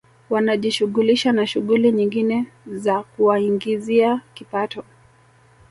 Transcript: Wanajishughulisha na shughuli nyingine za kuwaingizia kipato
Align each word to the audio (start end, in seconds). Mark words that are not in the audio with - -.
Wanajishughulisha 0.29 1.31
na 1.31 1.47
shughuli 1.47 1.91
nyingine 1.91 2.45
za 2.67 3.03
kuwaingizia 3.03 4.21
kipato 4.33 4.83